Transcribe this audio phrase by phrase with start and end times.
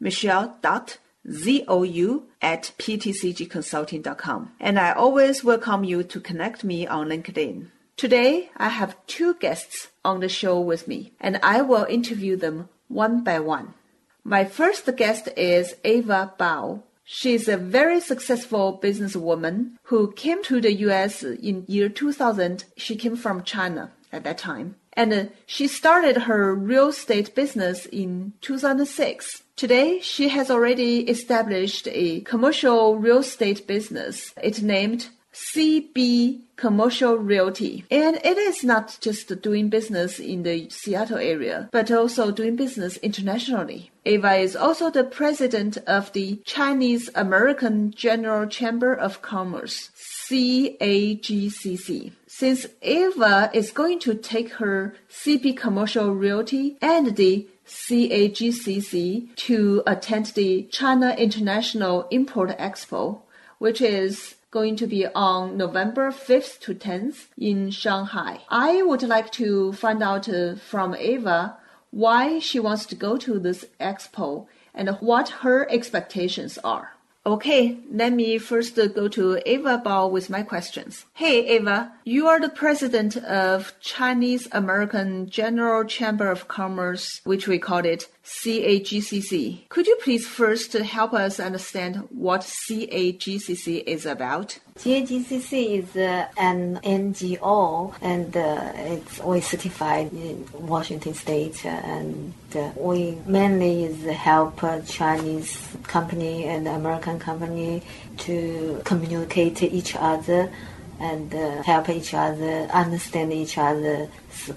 [0.00, 4.52] michelle.zhou at ptcgconsulting.com.
[4.60, 7.68] And I always welcome you to connect me on LinkedIn.
[7.96, 12.68] Today, I have two guests on the show with me, and I will interview them
[12.88, 13.74] one by one.
[14.22, 16.82] My first guest is Ava Bao.
[17.04, 22.64] She's a very successful businesswoman who came to the US in year 2000.
[22.76, 24.74] She came from China at that time.
[24.94, 29.42] And uh, she started her real estate business in 2006.
[29.56, 34.34] Today, she has already established a commercial real estate business.
[34.42, 37.86] It's named CB Commercial Realty.
[37.90, 42.98] And it is not just doing business in the Seattle area, but also doing business
[42.98, 43.90] internationally.
[44.04, 49.90] Ava is also the president of the Chinese American General Chamber of Commerce,
[50.28, 52.12] CAGCC.
[52.26, 60.26] Since Ava is going to take her CB Commercial Realty and the CAGCC to attend
[60.26, 63.20] the China International Import Expo,
[63.58, 68.40] which is going to be on November 5th to 10th in Shanghai.
[68.48, 71.56] I would like to find out uh, from Ava
[71.90, 76.95] why she wants to go to this expo and what her expectations are.
[77.26, 81.06] Okay, let me first go to Ava Bao with my questions.
[81.12, 87.58] Hey, Ava, you are the president of Chinese American General Chamber of Commerce, which we
[87.58, 89.68] call it CAGCC.
[89.68, 94.58] Could you please first help us understand what CAGCC is about?
[94.78, 102.70] CAGCC is uh, an NGO and uh, it's we certified in Washington State and uh,
[102.76, 107.82] we mainly is help Chinese company and American company
[108.18, 110.50] to communicate to each other
[110.98, 114.08] and uh, help each other understand each other's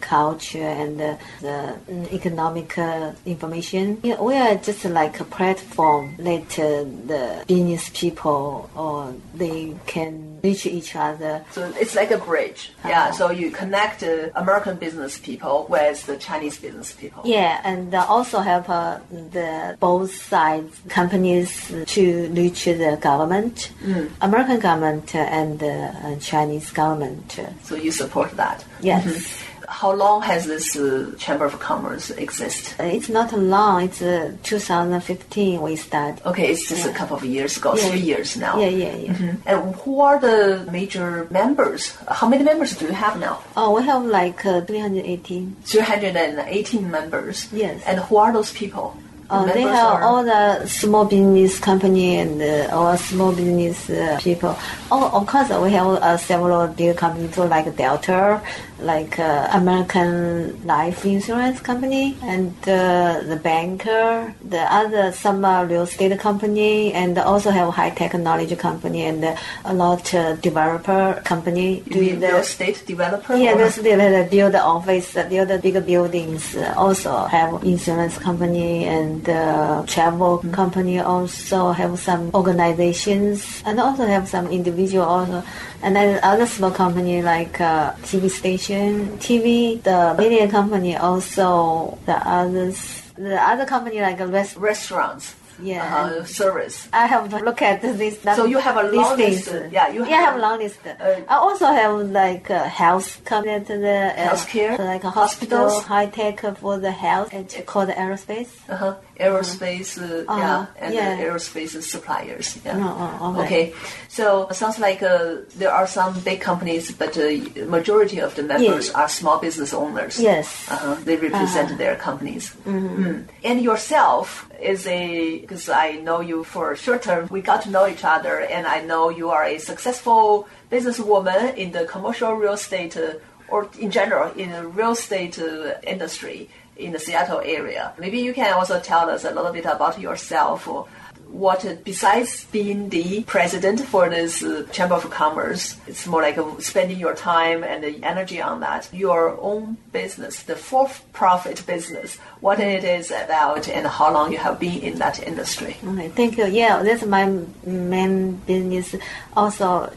[0.02, 4.00] culture and uh, the um, economic uh, information.
[4.04, 10.40] Know, we are just like a platform that uh, the business people or they can
[10.44, 11.44] reach each other.
[11.52, 12.72] So it's like a bridge.
[12.86, 13.04] Yeah.
[13.04, 13.12] Uh-huh.
[13.14, 17.24] So you connect uh, American business people with the Chinese business people.
[17.26, 24.10] Yeah, and uh, also help uh, the both sides companies to reach the government, Mm.
[24.22, 27.40] American government and uh, Chinese government.
[27.64, 28.64] So you support that.
[28.82, 29.44] Yes.
[29.68, 32.74] How long has this uh, Chamber of Commerce exist?
[32.80, 33.84] It's not long.
[33.84, 36.26] It's uh, 2015 we start.
[36.26, 37.84] Okay, it's just a couple of years ago, Yeah.
[37.90, 38.58] three years now.
[38.60, 39.14] Yeah, yeah, yeah.
[39.14, 39.38] Mhm.
[39.46, 41.94] And who are the major members?
[42.10, 43.44] How many members do you have now?
[43.56, 45.56] Oh, we have like uh, 318.
[45.66, 47.48] 318 members.
[47.54, 47.84] Yes.
[47.86, 48.98] And who are those people?
[49.30, 53.88] The Oh, they have are- all the small business company and uh, all small business
[53.88, 54.58] uh, people.
[54.92, 58.42] Oh, of course, we have uh, several big companies too, like Delta,
[58.82, 65.84] like uh, American Life Insurance Company, and uh, the banker, the other some uh, real
[65.84, 69.36] estate company, and also have high technology company and uh,
[69.66, 71.84] a lot uh, developer company.
[71.86, 73.36] You mean real estate developer?
[73.36, 76.56] Yeah, real estate uh, build office, uh, build big buildings.
[76.56, 81.00] uh, Also have insurance company and uh, travel company.
[81.00, 85.44] Also have some organizations and also have some individual also.
[85.82, 90.96] And then other small company like uh, TV station, TV, the media company.
[90.96, 94.56] Also the others, the other company like a rest.
[94.58, 95.39] restaurants.
[95.62, 95.84] Yeah.
[96.06, 96.88] Uh, service.
[96.94, 98.20] I have to look at this.
[98.36, 100.58] So you have a long these list, yeah, you yeah, I have- have a long
[100.60, 100.80] list.
[100.86, 104.78] Uh, I also have like uh, health company to the uh, Healthcare?
[104.80, 105.84] like a hospital, Hospitals?
[105.86, 108.50] high tech for the health, and called aerospace.
[108.70, 108.96] Uh-huh.
[109.20, 111.10] Aerospace, uh, Uh-huh, yeah, and yeah.
[111.20, 112.58] uh, aerospace suppliers.
[112.66, 112.78] Yeah.
[112.80, 113.46] Oh, oh, okay.
[113.46, 113.74] okay.
[114.08, 117.30] So it sounds like uh, there are some big companies, but uh,
[117.68, 118.96] majority of the members Yes.
[118.96, 120.20] are small business owners.
[120.20, 120.48] Yes.
[120.72, 120.96] Uh-huh.
[121.04, 121.78] They represent Uh-huh.
[121.78, 122.56] their companies.
[122.66, 123.28] Mm.
[123.44, 127.28] And yourself, is a because I know you for short term.
[127.30, 131.72] We got to know each other, and I know you are a successful businesswoman in
[131.72, 133.14] the commercial real estate uh,
[133.48, 137.94] or in general in the real estate uh, industry in the Seattle area.
[138.00, 140.68] Maybe you can also tell us a little bit about yourself.
[140.68, 140.88] Or
[141.32, 146.60] what besides being the president for this uh, chamber of commerce it's more like uh,
[146.60, 148.90] spending your time and the energy on that.
[148.92, 154.60] Your own business the for-profit business what it is about and how long you have
[154.60, 155.78] been in that industry.
[155.86, 156.48] Okay thank you.
[156.48, 157.26] Yeah that's my
[157.64, 158.96] main business.
[159.36, 159.92] Also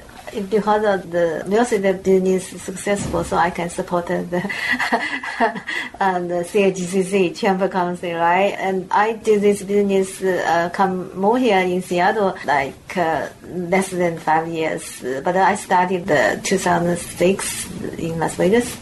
[0.48, 4.50] because of the music business successful, so I can support the
[6.00, 8.54] uh, the CAGCC Chamber Council, right?
[8.58, 14.18] And I do this business uh, come more here in Seattle like uh, less than
[14.18, 18.76] five years, but I started the 2006 in Las Vegas,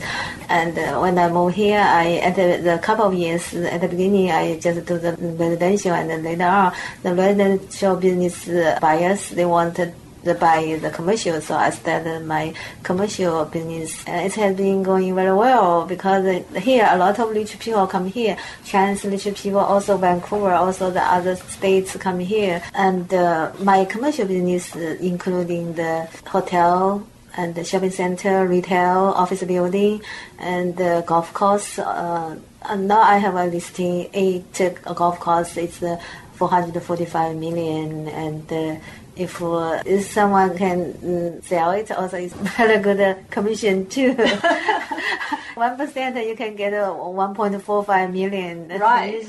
[0.49, 4.31] and uh, when I moved here, I at the, couple of years at the beginning
[4.31, 8.49] I just do the residential, and then later on the residential business
[8.81, 9.95] buyers they wanted
[10.25, 14.05] by the commercial, so I started my commercial business.
[14.07, 18.07] And it has been going very well because here a lot of rich people come
[18.07, 18.37] here.
[18.65, 22.63] Chinese rich people, also Vancouver, also the other states come here.
[22.75, 27.07] And uh, my commercial business, including the hotel
[27.37, 30.03] and the shopping center, retail, office building,
[30.39, 31.79] and the golf course.
[31.79, 35.57] Uh, and now I have a listing eight golf course.
[35.57, 36.01] It's uh,
[36.41, 38.77] 445 million and uh,
[39.21, 44.15] if, uh, if someone can mm, sell it, also it's very good uh, commission too.
[45.55, 48.71] One percent you can get uh, 1.45 million.
[48.81, 49.23] Right.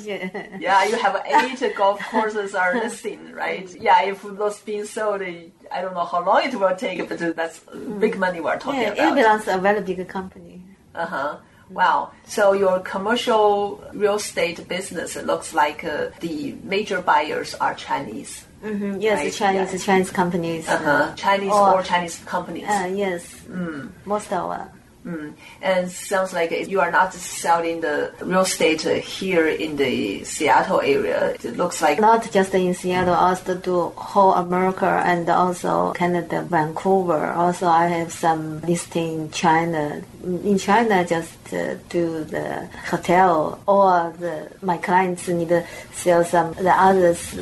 [0.60, 3.68] yeah, you have eight golf courses are listing, right?
[3.80, 7.60] Yeah, if those being sold, I don't know how long it will take, but that's
[8.00, 9.12] big money we're talking yeah, about.
[9.12, 10.64] It belongs to a very big company.
[10.96, 11.38] Uh huh.
[11.70, 12.12] Wow.
[12.26, 18.46] So your commercial real estate business looks like uh, the major buyers are Chinese.
[18.64, 19.02] Mm-hmm.
[19.02, 19.34] Yes, right?
[19.34, 19.80] Chinese, yeah.
[19.80, 20.68] Chinese companies.
[20.68, 21.14] Uh-huh.
[21.16, 22.66] Chinese or, or Chinese companies.
[22.68, 23.42] Uh, yes.
[23.50, 23.90] Mm.
[24.06, 24.70] Most of them.
[25.06, 25.34] Mm.
[25.64, 31.32] And sounds like you are not selling the real estate here in the Seattle area.
[31.44, 37.32] It looks like not just in Seattle, also do whole America and also Canada, Vancouver.
[37.32, 40.04] Also, I have some listing in China.
[40.24, 46.54] In China, just uh, do the hotel or the my clients need to sell some
[46.54, 47.34] the others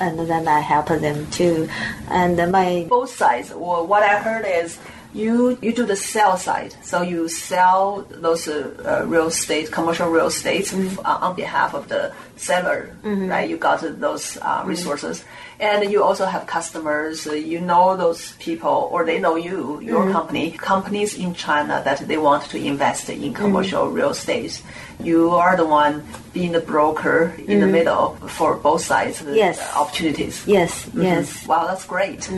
[0.00, 1.68] and then I help them too.
[2.08, 3.52] And my both sides.
[3.54, 4.78] Well, what I heard is
[5.14, 10.26] you you do the sell side, so you sell those uh, real estate, commercial real
[10.26, 10.98] estate mm-hmm.
[11.00, 13.28] uh, on behalf of the seller, mm-hmm.
[13.28, 13.48] right?
[13.48, 15.47] You got those uh, resources, mm-hmm.
[15.60, 17.26] And you also have customers.
[17.26, 20.12] Uh, you know those people, or they know you, your mm-hmm.
[20.12, 23.94] company, companies in China that they want to invest in commercial mm-hmm.
[23.94, 24.62] real estate.
[25.02, 29.22] You are the one being the broker in the middle for both sides.
[29.22, 29.58] Yes.
[29.74, 30.46] opportunities.
[30.46, 30.88] Yes.
[30.94, 31.46] Yes.
[31.46, 32.28] Wow, that's great.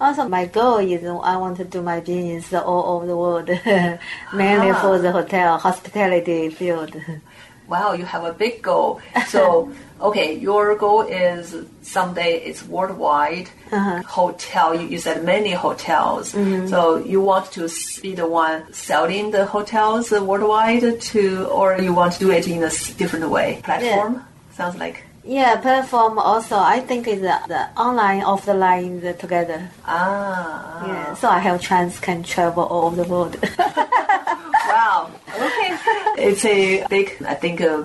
[0.00, 3.48] Also, my goal is I want to do my business all over the world,
[4.34, 4.80] mainly ah.
[4.80, 6.96] for the hotel hospitality field.
[7.70, 9.00] Wow, you have a big goal.
[9.28, 14.02] So, okay, your goal is someday it's worldwide uh-huh.
[14.02, 14.74] hotel.
[14.74, 16.32] You, you, said many hotels.
[16.32, 16.66] Mm-hmm.
[16.66, 17.68] So you want to
[18.02, 22.62] be the one selling the hotels worldwide to, or you want to do it in
[22.62, 23.60] a different way?
[23.62, 24.54] Platform yeah.
[24.56, 25.04] sounds like.
[25.22, 26.56] Yeah, platform also.
[26.56, 29.70] I think is the, the online, offline the together.
[29.84, 30.86] Ah.
[30.86, 31.14] Yeah.
[31.14, 33.36] So I have chance can travel all over the world.
[33.58, 35.10] wow.
[35.40, 35.76] Okay.
[36.28, 37.16] It's a big.
[37.26, 37.60] I think.
[37.60, 37.84] Uh,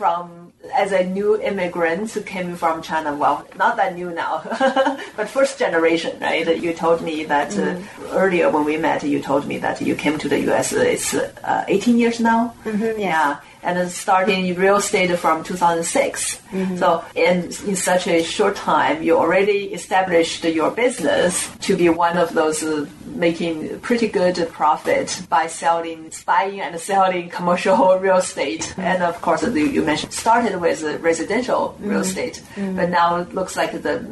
[0.00, 3.14] from as a new immigrant who came from China.
[3.14, 4.40] Well, not that new now,
[5.16, 6.46] but first generation, right?
[6.56, 8.16] You told me that uh, mm-hmm.
[8.16, 10.72] earlier when we met, you told me that you came to the U.S.
[10.72, 12.54] It's uh, 18 years now.
[12.64, 16.36] Mm-hmm, yeah and starting real estate from 2006.
[16.36, 16.76] Mm-hmm.
[16.76, 22.16] So in, in such a short time, you already established your business to be one
[22.16, 28.62] of those uh, making pretty good profit by selling, buying and selling commercial real estate.
[28.62, 28.80] Mm-hmm.
[28.80, 31.90] And of course, you, you mentioned started with residential mm-hmm.
[31.90, 32.76] real estate, mm-hmm.
[32.76, 34.04] but now it looks like the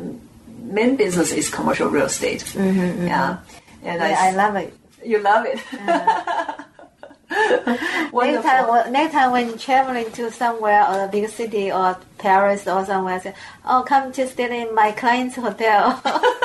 [0.61, 2.45] main business is commercial real estate.
[2.45, 3.07] Mm-hmm, mm-hmm.
[3.07, 3.39] Yeah.
[3.83, 4.75] And yeah, I, I, love it.
[5.05, 5.59] You love it.
[5.73, 6.65] Uh-huh.
[8.13, 12.85] next time, next time when traveling to somewhere or a big city or Paris or
[12.87, 13.35] somewhere, say,
[13.69, 16.01] "Oh, come to stay in my client's hotel."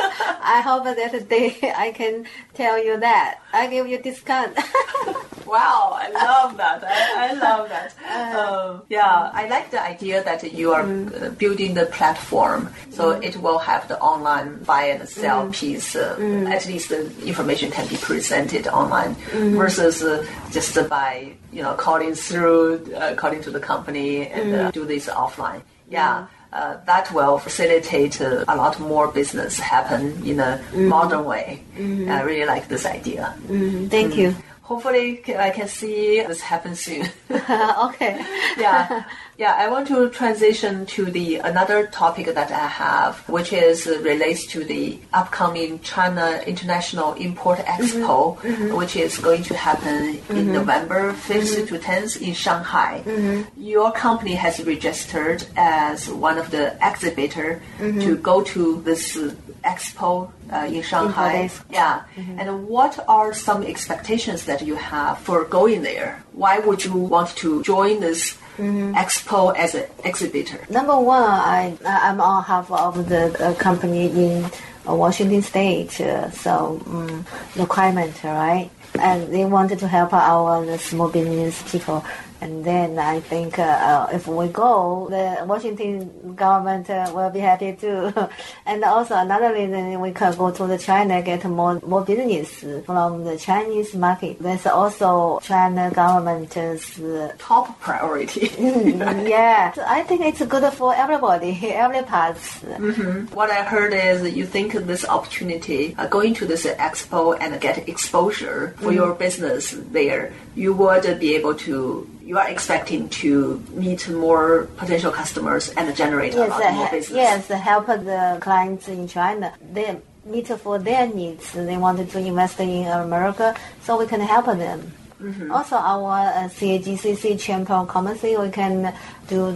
[0.44, 4.58] I hope that day I can tell you that I give you discount.
[5.46, 6.84] wow, I love that.
[6.84, 7.96] I, I love that.
[8.04, 11.38] Uh, um, yeah, I like the idea that you are mm.
[11.38, 13.24] building the platform, so mm.
[13.24, 15.54] it will have the online buy and sell mm.
[15.54, 15.96] piece.
[15.96, 16.50] Uh, mm.
[16.50, 19.56] At least the information can be presented online mm.
[19.56, 24.58] versus uh, just by you know calling through, uh, calling to the company and uh,
[24.70, 24.72] mm.
[24.74, 25.62] do this offline.
[25.90, 26.28] Yeah.
[26.54, 30.88] Uh, that will facilitate uh, a lot more business happen in a mm-hmm.
[30.88, 31.64] modern way.
[31.76, 32.12] Mm-hmm.
[32.12, 33.36] I really like this idea.
[33.48, 33.88] Mm-hmm.
[33.88, 34.36] Thank you.
[34.62, 37.08] Hopefully, I can see this happen soon.
[37.30, 38.24] okay.
[38.58, 39.04] yeah.
[39.38, 44.00] Yeah, I want to transition to the another topic that I have, which is uh,
[44.02, 48.48] relates to the upcoming China International Import Expo, mm-hmm.
[48.48, 48.76] mm-hmm.
[48.76, 50.38] which is going to happen mm-hmm.
[50.38, 51.66] in November 5th mm-hmm.
[51.66, 53.02] to 10th in Shanghai.
[53.06, 53.60] Mm-hmm.
[53.60, 58.02] Your company has registered as one of the exhibitor mm-hmm.
[58.02, 59.18] to go to this
[59.64, 61.50] expo uh, in Shanghai.
[61.72, 62.04] Yeah.
[62.16, 62.40] Mm-hmm.
[62.40, 66.24] And what are some expectations that you have for going there?
[66.34, 68.94] Why would you want to join this mm-hmm.
[68.94, 70.60] expo as an exhibitor?
[70.70, 74.46] Number one, I I'm on half of the uh, company in
[74.88, 78.70] uh, Washington State, uh, so um, requirement right,
[79.00, 82.04] and they wanted to help our small business people
[82.44, 87.40] and then I think uh, uh, if we go, the Washington government uh, will be
[87.40, 88.14] happy too.
[88.66, 92.50] and also another reason we can go to the China get more more business
[92.86, 94.40] from the Chinese market.
[94.40, 98.52] That's also China government's uh, top priority.
[98.64, 101.52] Mm, yeah, so I think it's good for everybody,
[101.86, 102.36] every part.
[102.36, 103.34] Mm-hmm.
[103.36, 107.90] What I heard is you think this opportunity uh, going to this expo and get
[107.90, 108.96] exposure for mm-hmm.
[108.96, 115.12] your business there, you would be able to you are expecting to meet more potential
[115.12, 117.16] customers and generate yes, a lot more business.
[117.16, 119.54] Yes, help the clients in China.
[119.72, 121.52] They meet for their needs.
[121.54, 124.80] They wanted to invest in America, so we can help them.
[125.22, 125.52] Mm-hmm.
[125.52, 128.96] Also, our uh, CAGCC Chamber of Commerce, we can
[129.28, 129.56] do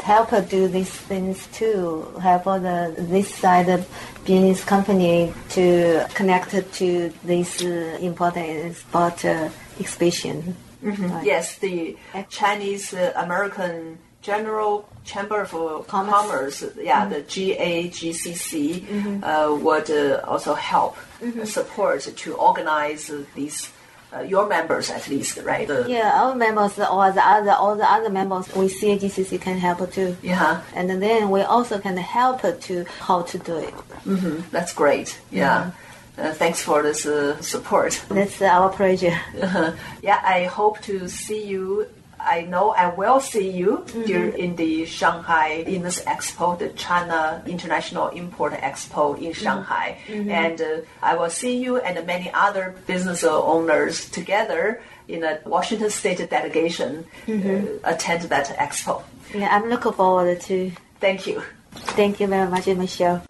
[0.00, 1.84] help do these things too.
[2.22, 3.80] Help the this side of
[4.24, 10.56] business company to connect to this uh, important export uh, exhibition.
[10.84, 11.12] Mm-hmm.
[11.12, 11.24] Right.
[11.24, 11.96] Yes, the
[12.28, 15.50] Chinese uh, American General Chamber of
[15.86, 17.12] Commerce, Commerce yeah, mm-hmm.
[17.12, 19.24] the CAGCC, mm-hmm.
[19.24, 21.44] uh, would uh, also help mm-hmm.
[21.44, 23.70] support to organize these.
[24.14, 25.66] Uh, your members, at least, right?
[25.66, 29.90] The yeah, our members, or the other, all the other members, we CAGCC can help
[29.90, 30.16] too.
[30.22, 33.74] Yeah, and then we also can help to how to do it.
[34.06, 34.50] Mm-hmm.
[34.52, 35.18] That's great.
[35.32, 35.72] Yeah.
[36.16, 38.00] Uh, thanks for this uh, support.
[38.08, 39.18] That's our pleasure.
[40.02, 41.88] yeah, I hope to see you.
[42.20, 44.02] I know I will see you mm-hmm.
[44.04, 49.32] during in the Shanghai in this expo, the China International Import Expo in mm-hmm.
[49.32, 50.30] Shanghai, mm-hmm.
[50.30, 55.90] and uh, I will see you and many other business owners together in a Washington
[55.90, 57.84] State delegation mm-hmm.
[57.84, 59.02] uh, attend that expo.
[59.34, 60.72] Yeah, I'm looking forward to.
[61.00, 61.42] Thank you.
[61.72, 63.22] Thank you very much, Michelle.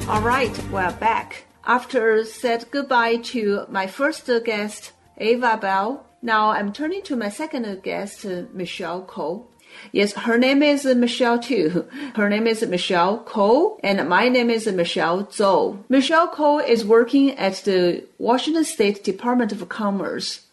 [0.09, 1.45] All right, we're back.
[1.65, 7.83] After said goodbye to my first guest, Ava Bao, now I'm turning to my second
[7.83, 9.51] guest, Michelle Cole.
[9.91, 11.87] Yes, her name is Michelle too.
[12.15, 15.85] Her name is Michelle Cole, and my name is Michelle Zhou.
[15.89, 20.47] Michelle Cole is working at the Washington State Department of Commerce,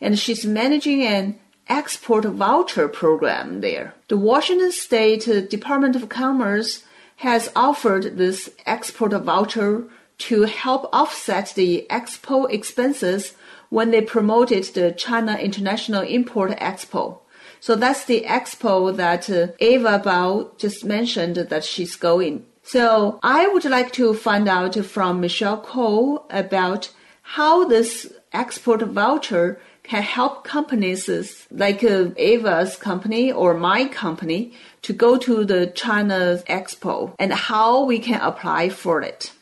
[0.00, 3.94] and she's managing an export voucher program there.
[4.08, 6.84] The Washington State Department of Commerce
[7.16, 9.84] has offered this export voucher
[10.18, 13.32] to help offset the expo expenses
[13.70, 17.20] when they promoted the China International Import Expo.
[17.60, 22.46] So that's the expo that uh, Ava Bao just mentioned that she's going.
[22.62, 26.90] So I would like to find out from Michelle Cole about
[27.22, 31.08] how this export voucher can help companies
[31.50, 37.84] like uh, Ava's company or my company to go to the China Expo and how
[37.84, 39.32] we can apply for it.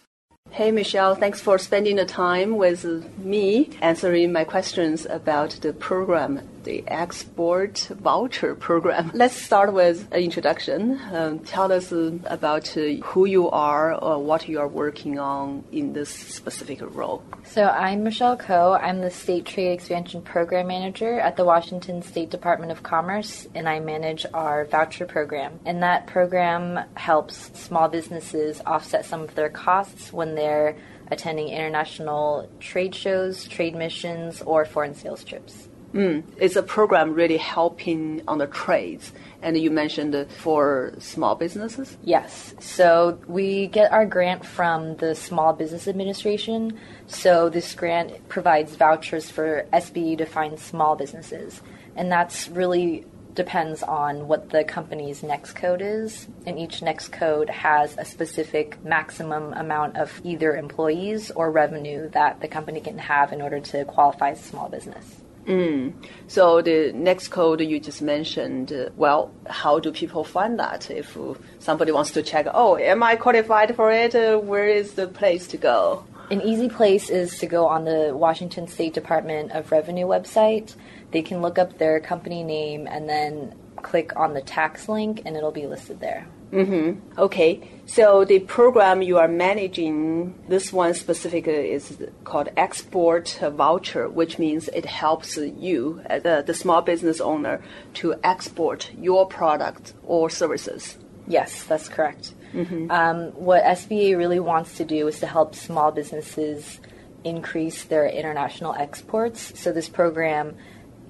[0.50, 2.84] Hey, Michelle, thanks for spending the time with
[3.18, 9.10] me answering my questions about the program, the export voucher program.
[9.14, 11.00] Let's start with an introduction.
[11.12, 15.92] Um, tell us about uh, who you are or what you are working on in
[15.92, 17.22] this specific role.
[17.44, 18.72] So, I'm Michelle Koh.
[18.80, 23.68] I'm the State Trade Expansion Program Manager at the Washington State Department of Commerce, and
[23.68, 25.58] I manage our voucher program.
[25.64, 30.76] And that program helps small businesses offset some of their costs when they're
[31.10, 35.68] attending international trade shows, trade missions, or foreign sales trips.
[35.94, 39.12] Mm, it's a program really helping on the trades.
[39.40, 41.96] And you mentioned for small businesses?
[42.02, 42.54] Yes.
[42.60, 46.78] So we get our grant from the Small Business Administration.
[47.06, 51.62] So this grant provides vouchers for SBA to find small businesses.
[51.96, 57.48] And that's really depends on what the company's NAICS code is, and each NAICS code
[57.48, 63.32] has a specific maximum amount of either employees or revenue that the company can have
[63.32, 65.22] in order to qualify as a small business.
[65.48, 65.94] Mm.
[66.28, 70.90] So the NAICS code you just mentioned, uh, well, how do people find that?
[70.90, 71.16] If
[71.58, 74.14] somebody wants to check, oh, am I qualified for it?
[74.14, 76.04] Uh, where is the place to go?
[76.30, 80.74] An easy place is to go on the Washington State Department of Revenue website
[81.10, 85.36] they can look up their company name and then click on the tax link and
[85.36, 86.26] it'll be listed there.
[86.52, 87.20] Mm-hmm.
[87.20, 87.70] Okay.
[87.88, 94.68] So the program you are managing, this one specifically is called Export Voucher, which means
[94.68, 97.62] it helps you, the, the small business owner,
[97.94, 100.98] to export your product or services.
[101.26, 102.34] Yes, that's correct.
[102.52, 102.90] Mm-hmm.
[102.90, 106.80] Um, what SBA really wants to do is to help small businesses
[107.24, 109.58] increase their international exports.
[109.58, 110.56] So this program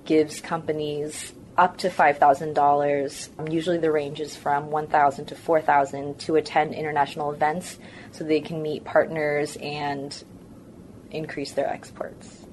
[0.04, 3.28] gives companies up to $5,000.
[3.38, 7.78] Um, usually the range is from 1,000 to 4,000 to attend international events
[8.12, 10.24] so they can meet partners and
[11.10, 12.46] increase their exports.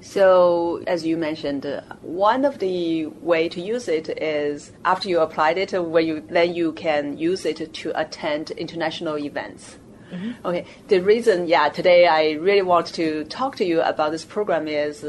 [0.00, 5.20] So, as you mentioned, uh, one of the way to use it is after you
[5.20, 9.78] applied it, where you then you can use it to attend international events.
[10.12, 10.46] Mm-hmm.
[10.46, 10.66] Okay.
[10.88, 15.04] The reason, yeah, today I really want to talk to you about this program is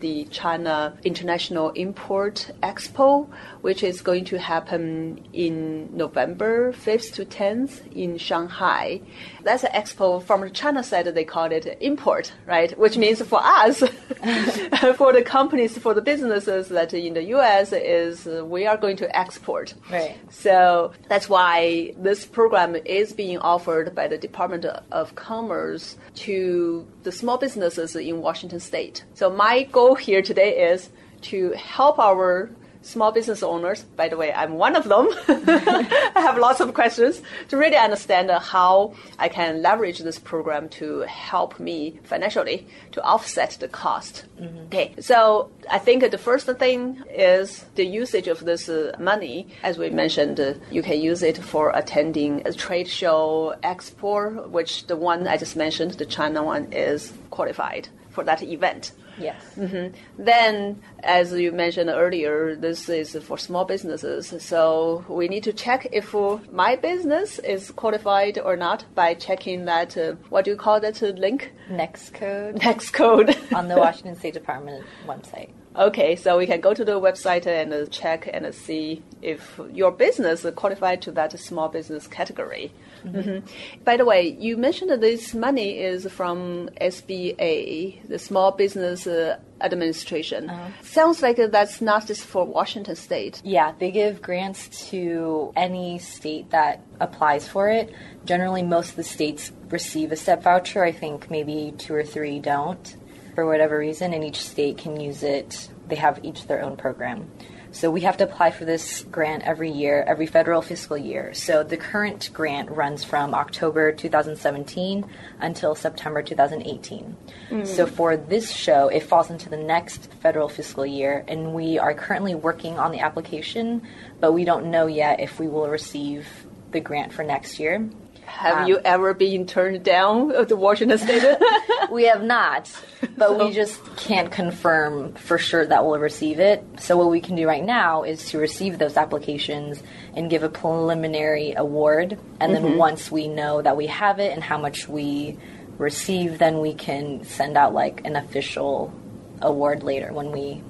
[0.00, 3.28] the China International Import Expo,
[3.60, 9.00] which is going to happen in November 5th to 10th in Shanghai.
[9.42, 12.76] That's an expo from the China side, they call it import, right?
[12.78, 13.78] Which means for us,
[14.96, 19.16] for the companies, for the businesses that in the US is we are going to
[19.18, 19.74] export.
[19.90, 20.16] Right.
[20.30, 27.12] So that's why this program is being offered by the Department of Commerce to the
[27.12, 29.04] small businesses in Washington state.
[29.14, 30.90] So my goal here today is
[31.22, 32.50] to help our
[32.82, 35.08] small business owners, by the way, I'm one of them.
[35.28, 41.00] I have lots of questions to really understand how I can leverage this program to
[41.00, 44.24] help me financially to offset the cost.
[44.40, 44.66] Mm-hmm.
[44.66, 49.48] Okay, so I think the first thing is the usage of this uh, money.
[49.62, 54.86] As we mentioned, uh, you can use it for attending a trade show, expo, which
[54.86, 58.92] the one I just mentioned, the China one, is qualified for that event.
[59.18, 59.42] Yes.
[59.56, 60.22] Mm-hmm.
[60.22, 64.34] Then, as you mentioned earlier, this is for small businesses.
[64.42, 66.14] So we need to check if
[66.52, 71.02] my business is qualified or not by checking that, uh, what do you call that
[71.02, 71.52] uh, link?
[71.70, 72.54] NAICS code.
[72.56, 73.36] NAICS code.
[73.54, 75.50] on the Washington State Department website.
[75.76, 80.44] Okay, so we can go to the website and check and see if your business
[80.56, 82.72] qualified to that small business category.
[83.04, 83.18] Mm-hmm.
[83.18, 83.84] Mm-hmm.
[83.84, 89.38] By the way, you mentioned that this money is from SBA, the Small Business uh,
[89.60, 90.50] Administration.
[90.50, 90.68] Uh-huh.
[90.82, 93.40] Sounds like that's not just for Washington State.
[93.44, 97.92] Yeah, they give grants to any state that applies for it.
[98.24, 100.82] Generally, most of the states receive a STEP voucher.
[100.82, 102.96] I think maybe two or three don't
[103.38, 105.68] for whatever reason, and each state can use it.
[105.86, 107.30] They have each their own program.
[107.70, 111.32] So we have to apply for this grant every year, every federal fiscal year.
[111.34, 117.16] So the current grant runs from October 2017 until September 2018.
[117.50, 117.64] Mm.
[117.64, 121.94] So for this show, it falls into the next federal fiscal year, and we are
[121.94, 123.82] currently working on the application,
[124.18, 126.26] but we don't know yet if we will receive
[126.72, 127.88] the grant for next year.
[128.28, 131.24] Have um, you ever been turned down at the Washington State?
[131.90, 132.70] we have not,
[133.16, 133.46] but so.
[133.46, 136.62] we just can't confirm for sure that we'll receive it.
[136.78, 139.82] So what we can do right now is to receive those applications
[140.14, 142.76] and give a preliminary award, and then mm-hmm.
[142.76, 145.38] once we know that we have it and how much we
[145.78, 148.92] receive, then we can send out like an official
[149.40, 150.62] award later when we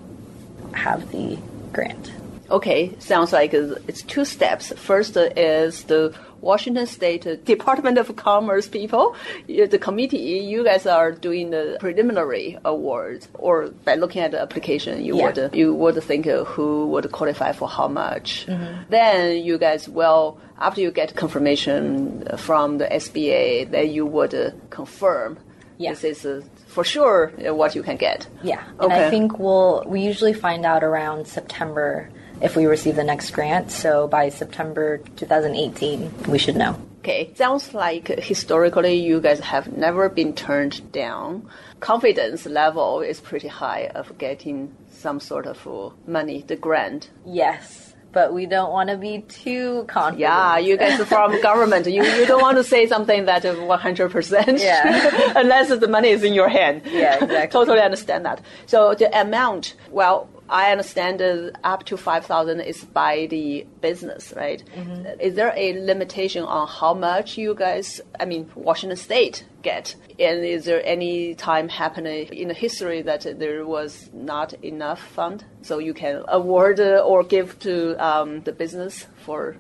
[0.75, 1.37] have the
[1.73, 2.13] grant.
[2.51, 4.73] Okay, sounds like it's two steps.
[4.77, 9.15] First is the Washington State Department of Commerce people,
[9.47, 15.05] the committee, you guys are doing the preliminary awards, or by looking at the application,
[15.05, 15.25] you Yeah.
[15.27, 18.47] would you would think who would qualify for how much.
[18.47, 18.83] Mm-hmm.
[18.91, 24.51] Then you guys will, after you get confirmation from the SBA, then you would uh,
[24.71, 25.39] confirm
[25.79, 25.91] Yeah.
[25.91, 28.27] this is uh, for sure uh, what you can get.
[28.43, 29.07] Yeah, and Okay.
[29.07, 33.71] I think we'll we usually find out around September if we receive the next grant.
[33.71, 36.81] So by September 2018, we should know.
[37.01, 41.49] Okay, sounds like historically you guys have never been turned down.
[41.81, 47.09] Confidence level is pretty high of getting some sort of uh, money, the grant.
[47.25, 50.21] Yes, but we don't want to be too confident.
[50.21, 51.87] Yeah, you guys are from government.
[51.87, 54.59] You you don't want to say something that is one hundred percent.
[54.59, 55.33] Yeah.
[55.37, 56.83] Unless the money is in your hand.
[56.85, 57.49] Yeah, exactly.
[57.59, 58.41] totally understand that.
[58.67, 64.33] So the amount, well, I understand that up to five thousand is by the business,
[64.35, 64.63] right?
[64.77, 65.21] Mm-hmm.
[65.21, 69.95] Is there a limitation on how much you guys, I mean, Washington State get?
[70.19, 75.45] And is there any time happening in the history that there was not enough fund,
[75.63, 79.57] so you can award uh, or give to um, the business for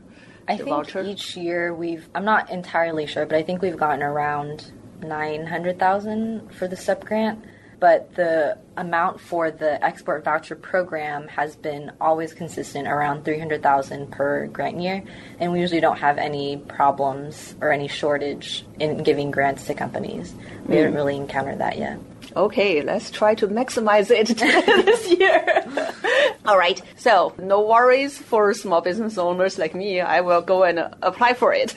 [0.46, 1.02] I the think voucher?
[1.02, 2.08] each year we've.
[2.14, 4.72] I'm not entirely sure, but I think we've gotten around
[5.02, 7.44] nine hundred thousand for the STEP grant.
[7.80, 13.62] But the amount for the export voucher program has been always consistent around three hundred
[13.62, 15.04] thousand per grant year,
[15.38, 20.34] and we usually don't have any problems or any shortage in giving grants to companies.
[20.66, 20.96] We haven't hmm.
[20.96, 21.98] really encountered that yet.
[22.36, 24.28] Okay, let's try to maximize it
[24.84, 25.64] this year.
[26.46, 30.00] All right, so no worries for small business owners like me.
[30.00, 31.74] I will go and uh, apply for it.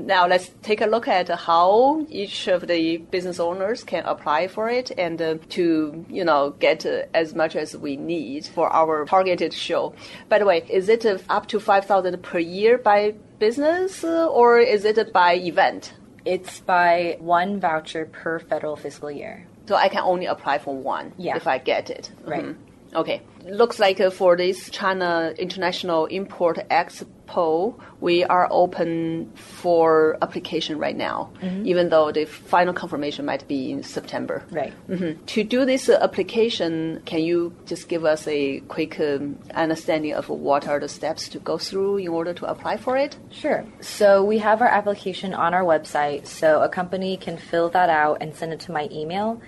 [0.00, 4.68] now let's take a look at how each of the business owners can apply for
[4.68, 9.06] it and uh, to you know get uh, as much as we need for our
[9.06, 9.94] targeted show.
[10.28, 14.26] By the way, is it uh, up to five thousand per year by business uh,
[14.26, 15.94] or is it by event?
[16.24, 19.46] It's by one voucher per federal fiscal year.
[19.68, 21.36] So I can only apply for one Yeah.
[21.36, 22.10] if I get it.
[22.24, 22.44] Right.
[22.44, 22.56] Mhm.
[22.94, 23.22] Okay.
[23.46, 30.96] Looks like uh, for this China International Import Expo, we are open for application right
[30.96, 31.66] now, Mm-hmm.
[31.66, 34.44] even though the final confirmation might be in September.
[34.50, 34.72] Right.
[34.88, 35.24] Mhm.
[35.26, 40.28] To do this uh, application, can you just give us a quick um, understanding of
[40.28, 43.16] what are the steps to go through in order to apply for it?
[43.30, 43.64] Sure.
[43.80, 48.18] So we have our application on our website, so a company can fill that out
[48.20, 49.40] and send it to my email,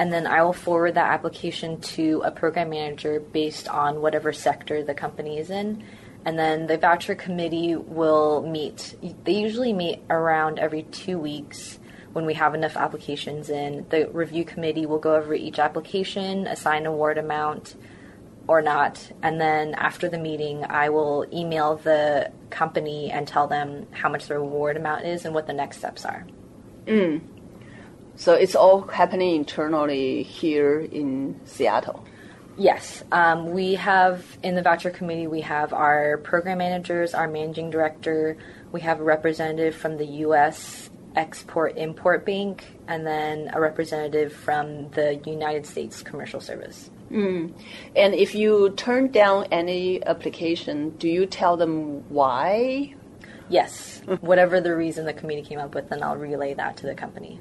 [0.00, 4.82] and then I will forward that application to a program manager based on whatever sector
[4.82, 5.84] the company is in.
[6.24, 8.96] And then the voucher committee will meet.
[9.24, 11.78] They usually meet around every two weeks
[12.14, 13.84] when we have enough applications in.
[13.90, 17.74] The review committee will go over each application, assign award amount,
[18.48, 19.06] or not.
[19.22, 24.28] And then after the meeting, I will email the company and tell them how much
[24.28, 26.26] the reward amount is and what the next steps are.
[26.86, 27.20] Mm.
[28.16, 32.04] So it's all happening internally here in Seattle.
[32.56, 37.70] Yes, um, we have in the voucher committee, we have our program managers, our managing
[37.70, 38.36] director,
[38.72, 40.90] we have a representative from the U.S.
[41.16, 46.90] Export Import Bank, and then a representative from the United States Commercial Service.
[47.96, 52.94] And if you turn down any application, do you tell them why?
[53.48, 56.94] Yes, whatever the reason the committee came up with, then I'll relay that to the
[56.94, 57.40] company.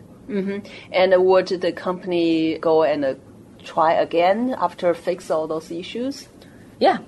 [0.92, 3.16] And would the company go and uh,
[3.64, 6.28] try again after fix all those issues?
[6.80, 7.00] Yeah.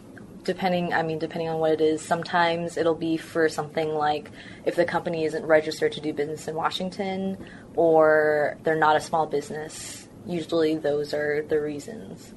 [0.44, 4.32] Depending, I mean, depending on what it is, sometimes it'll be for something like
[4.66, 7.38] if the company isn't registered to do business in Washington
[7.76, 10.08] or they're not a small business.
[10.26, 12.34] Usually those are the reasons.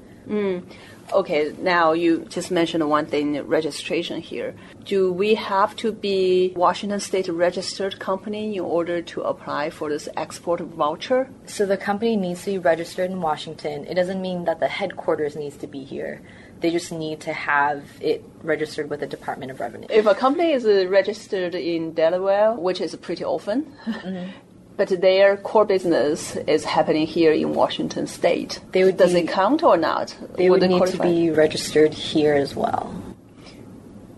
[1.12, 4.54] Okay, now you just mentioned one thing, registration here.
[4.84, 10.08] Do we have to be Washington State registered company in order to apply for this
[10.16, 11.28] export voucher?
[11.46, 13.84] So the company needs to be registered in Washington.
[13.86, 16.20] It doesn't mean that the headquarters needs to be here.
[16.60, 19.86] They just need to have it registered with the Department of Revenue.
[19.90, 24.30] If a company is registered in Delaware, which is pretty often, mm-hmm.
[24.76, 29.28] But their core business is happening here in Washington State, They would does be- it
[29.28, 30.16] count or not?
[30.36, 32.94] They would it need to be registered here as well.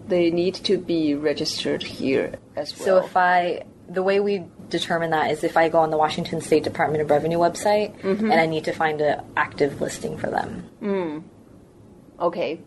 [0.09, 2.87] They need to be registered here as well.
[2.87, 6.41] So if I, the way we determine that is if I go on the Washington
[6.41, 8.31] State Department of Revenue website mm-hmm.
[8.31, 10.69] and I need to find an active listing for them.
[10.81, 11.23] Mm.
[12.21, 12.61] Okay.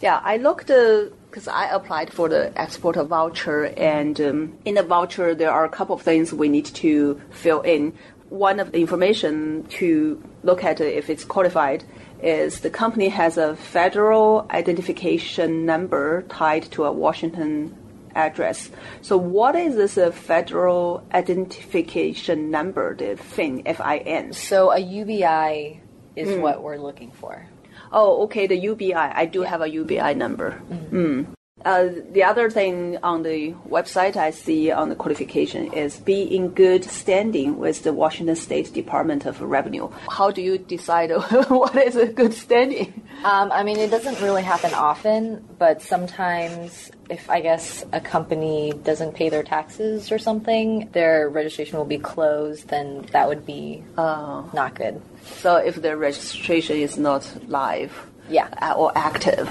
[0.00, 1.06] Yeah, I looked uh,
[1.36, 5.68] because I applied for the exporter voucher, and um, in the voucher there are a
[5.68, 7.92] couple of things we need to fill in.
[8.30, 11.84] One of the information to look at if it's qualified
[12.22, 17.76] is the company has a federal identification number tied to a Washington
[18.14, 18.70] address.
[19.02, 24.32] So what is this uh, federal identification number, the FIN, F-I-N?
[24.32, 25.82] So a UBI
[26.16, 26.40] is Hmm.
[26.40, 27.46] what we're looking for.
[27.92, 28.94] Oh, okay, the UBI.
[28.94, 30.60] I do have a UBI number.
[30.90, 31.26] Mm.
[31.66, 36.50] Uh, the other thing on the website I see on the qualification is be in
[36.50, 39.88] good standing with the Washington State Department of Revenue.
[40.08, 41.10] How do you decide
[41.48, 43.02] what is a good standing?
[43.24, 48.72] Um, I mean, it doesn't really happen often, but sometimes if I guess a company
[48.84, 53.82] doesn't pay their taxes or something, their registration will be closed, then that would be
[53.98, 54.48] Oh.
[54.54, 55.02] not good.
[55.42, 57.92] So if the registration is not live,
[58.28, 58.74] Yeah.
[58.74, 59.48] or active,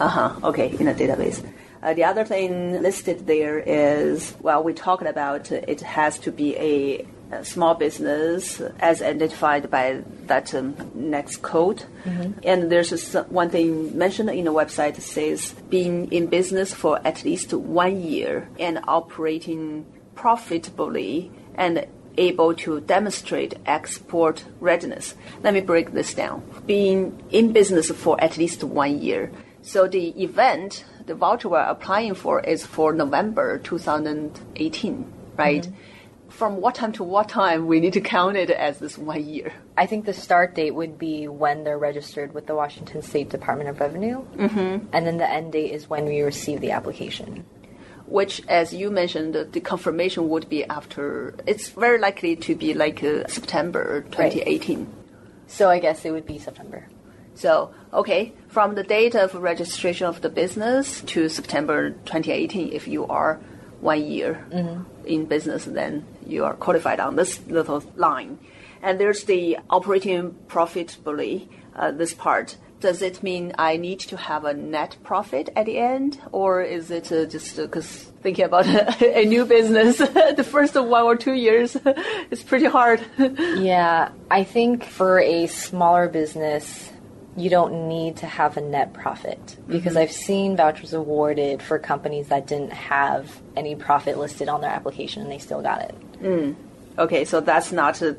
[0.00, 1.42] uh huh, okay, in a database.
[1.82, 6.56] Uh, the other thing listed there is well, we talked about it has to be
[6.56, 11.82] a, a small business as identified by that um, NAICS code.
[12.44, 17.00] And there's a one thing mentioned in the website that says being in business for
[17.04, 21.84] at least one year and operating profitably and
[22.16, 25.14] able to demonstrate export readiness.
[25.42, 26.42] Let me break this down.
[26.66, 29.30] Being in business for at least one year.
[29.62, 35.68] So the event, the voucher we're applying for is for November 2018, right?
[36.28, 39.52] From what time to what time we need to count it as this one year?
[39.76, 43.68] I think the start date would be when they're registered with the Washington State Department
[43.68, 44.86] of Revenue, mm-hmm.
[44.92, 47.44] and then the end date is when we receive the application.
[48.12, 51.34] Which, as you mentioned, the confirmation would be after.
[51.46, 54.86] It's very likely to be like uh, September 2018.
[55.46, 56.86] So I guess it would be September.
[57.34, 63.06] So, okay, from the date of registration of the business to September 2018, if you
[63.06, 63.40] are
[63.80, 64.46] one year
[65.06, 68.38] in business, then you are qualified on this little line.
[68.82, 72.58] And there's the operating profitably, uh, this part.
[72.82, 76.90] Does it mean I need to have a net profit at the end, or is
[76.90, 78.66] it uh, just because thinking about
[79.00, 79.98] a new business,
[80.42, 81.76] the first one or two years
[82.30, 83.00] is pretty hard?
[83.56, 86.90] Yeah, I think for a smaller business,
[87.36, 92.28] you don't need to have a net profit because I've seen vouchers awarded for companies
[92.28, 95.80] that didn't have any profit listed on their application and they still got
[96.20, 96.56] it.
[96.98, 98.12] Okay, so that's not uh,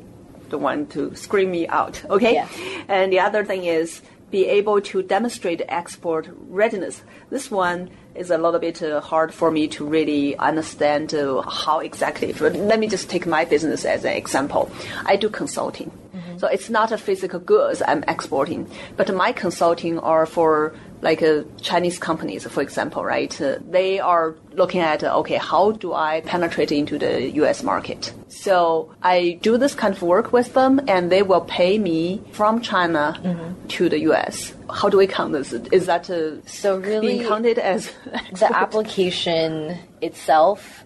[0.48, 2.02] the one to scream me out.
[2.10, 2.48] Okay, Yeah.
[2.88, 4.02] and the other thing is
[4.34, 6.28] be able to demonstrate export
[6.60, 7.02] readiness.
[7.30, 11.78] This one is a little bit uh, hard for me to really understand uh, how
[11.78, 12.32] exactly.
[12.32, 14.72] But let me just take my business as an example.
[15.06, 15.90] I do consulting.
[16.36, 21.42] So it's not a physical goods I'm exporting, but my consulting are for like uh,
[21.60, 23.32] Chinese companies, for example, right?
[23.40, 27.62] Uh, they are looking at uh, okay, how do I penetrate into the U.S.
[27.62, 28.12] market?
[28.28, 32.60] So I do this kind of work with them, and they will pay me from
[32.60, 34.54] China to the U.S.
[34.72, 35.52] How do we count this?
[35.52, 37.92] Is that uh, So really, being counted as
[38.40, 40.84] the application itself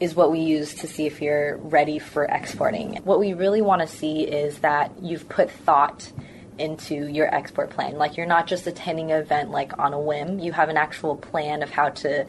[0.00, 2.96] is what we use to see if you're ready for exporting.
[3.04, 6.12] What we really want to see is that you've put thought
[6.58, 7.98] into your export plan.
[7.98, 10.38] Like you're not just attending an event like on a whim.
[10.38, 12.26] You have an actual plan of how to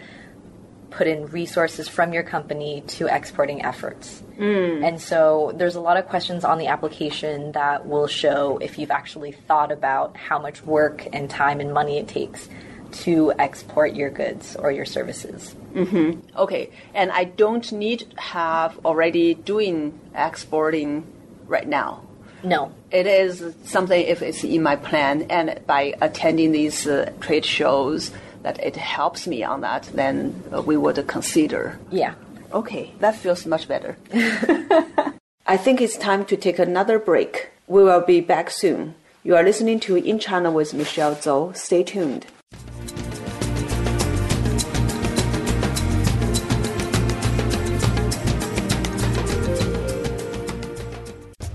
[0.89, 4.23] put in resources from your company to exporting efforts.
[4.37, 4.87] Mm.
[4.87, 8.91] And so there's a lot of questions on the application that will show if you've
[8.91, 12.47] actually thought about how much work and time and money it takes
[12.91, 15.55] to export your goods or your services.
[15.73, 16.37] Mm-hmm.
[16.37, 21.05] Okay, and I don't need to have already doing exporting
[21.47, 22.06] right now.
[22.43, 22.71] No.
[22.91, 28.11] It is something if it's in my plan, and by attending these uh, trade shows,
[28.43, 31.77] that it helps me on that, then uh, we would consider.
[31.91, 32.13] Yeah.
[32.53, 33.97] Okay, that feels much better.
[35.47, 37.49] I think it's time to take another break.
[37.67, 38.95] We will be back soon.
[39.23, 41.55] You are listening to In China with Michelle Zhou.
[41.55, 42.25] Stay tuned.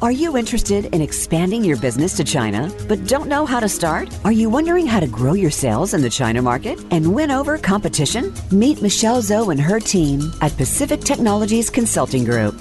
[0.03, 4.13] Are you interested in expanding your business to China but don't know how to start?
[4.25, 7.57] Are you wondering how to grow your sales in the China market and win over
[7.57, 8.35] competition?
[8.51, 12.61] Meet Michelle Zhou and her team at Pacific Technologies Consulting Group.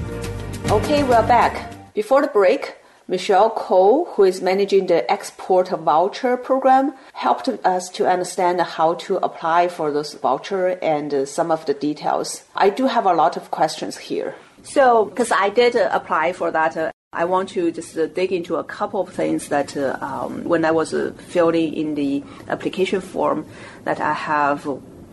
[0.72, 1.94] Okay, we're back.
[1.94, 2.74] Before the break,
[3.12, 9.18] Michelle Cole, who is managing the export voucher program, helped us to understand how to
[9.18, 12.44] apply for those voucher and uh, some of the details.
[12.56, 14.36] I do have a lot of questions here.
[14.64, 18.32] So, because I did uh, apply for that, uh, I want to just uh, dig
[18.32, 22.24] into a couple of things that uh, um, when I was uh, filling in the
[22.48, 23.46] application form
[23.84, 24.66] that I have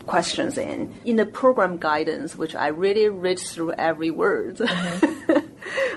[0.07, 0.93] questions in.
[1.03, 5.47] In the program guidance, which I really read through every word, mm-hmm.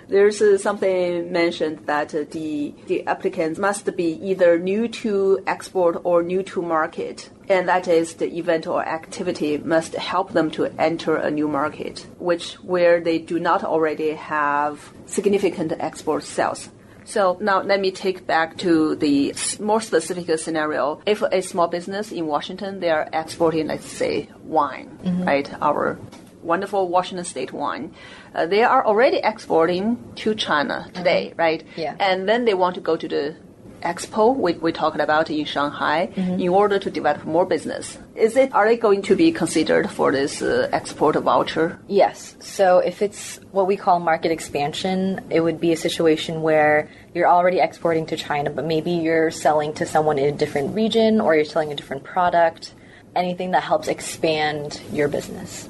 [0.09, 6.01] there's uh, something mentioned that uh, the the applicants must be either new to export
[6.05, 10.67] or new to market, and that is the event or activity must help them to
[10.79, 16.69] enter a new market, which where they do not already have significant export sales.
[17.05, 21.01] So now let me take back to the more specific scenario.
[21.05, 25.25] If a small business in Washington, they are exporting, let's say, wine, mm-hmm.
[25.25, 25.53] right?
[25.61, 25.99] Our
[26.43, 27.95] wonderful Washington State wine.
[28.35, 31.41] Uh, they are already exporting to China today, mm-hmm.
[31.41, 31.65] right?
[31.77, 31.97] Yeah.
[31.99, 33.37] And then they want to go to the
[33.83, 36.41] expo we, we talked about in Shanghai mm-hmm.
[36.41, 37.99] in order to develop more business.
[38.15, 41.79] Is it are they going to be considered for this uh, export voucher?
[41.89, 42.37] Yes.
[42.41, 47.29] So if it's what we call market expansion, it would be a situation where you're
[47.29, 51.35] already exporting to China, but maybe you're selling to someone in a different region or
[51.35, 52.75] you're selling a different product,
[53.15, 55.69] anything that helps expand your business.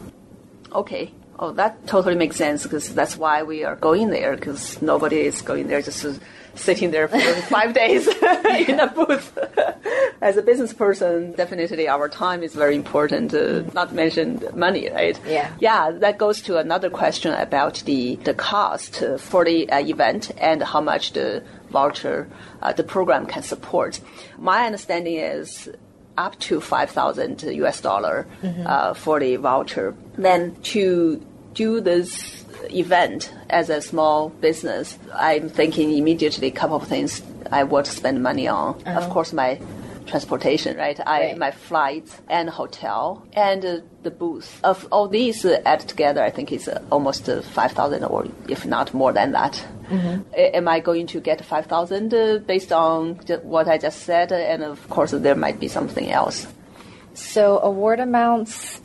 [0.72, 1.12] Okay.
[1.38, 5.42] Oh, that totally makes sense because that's why we are going there because nobody is
[5.42, 6.04] going there just
[6.54, 7.18] sitting there for
[7.48, 8.06] five days
[8.68, 9.36] in a booth.
[10.22, 13.34] As a business person, definitely our time is very important.
[13.34, 15.18] Uh, not mention money, right?
[15.26, 15.50] Yeah.
[15.58, 20.62] Yeah, that goes to another question about the the cost for the uh, event and
[20.62, 22.28] how much the voucher,
[22.60, 24.00] uh, the program can support.
[24.38, 25.68] My understanding is
[26.18, 28.66] up to 5,000 US dollar mm-hmm.
[28.66, 29.94] uh, for the voucher.
[30.16, 36.86] Then to do this event as a small business, I'm thinking immediately a couple of
[36.86, 38.80] things I would spend money on.
[38.86, 39.00] Uh-huh.
[39.00, 39.60] Of course, my
[40.06, 40.98] transportation, right?
[41.00, 41.38] I right.
[41.38, 44.60] my flights and hotel and uh, the booth.
[44.64, 48.26] Of all these uh, added together, I think it's uh, almost uh, five thousand, or
[48.48, 49.64] if not more than that.
[49.88, 50.22] Mm-hmm.
[50.34, 54.32] am I going to get five thousand uh, based on what I just said?
[54.32, 56.46] And of course, there might be something else.
[57.14, 58.81] So award amounts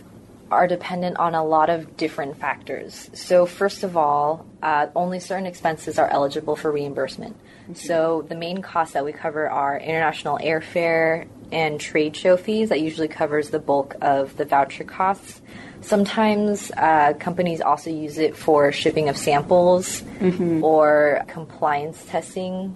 [0.50, 3.10] are dependent on a lot of different factors.
[3.14, 7.36] So, first of all, uh, only certain expenses are eligible for reimbursement.
[7.64, 7.74] Mm-hmm.
[7.74, 12.70] So, the main costs that we cover are international airfare and trade show fees.
[12.70, 15.42] That usually covers the bulk of the voucher costs.
[15.82, 20.64] Sometimes uh, companies also use it for shipping of samples mm-hmm.
[20.64, 22.76] or compliance testing,